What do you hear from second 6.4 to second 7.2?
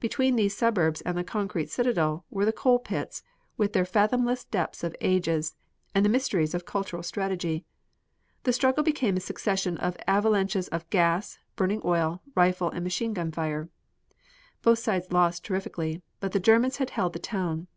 of kultural